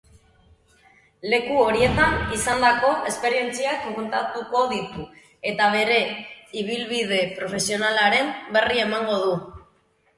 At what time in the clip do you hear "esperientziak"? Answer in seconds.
3.11-3.87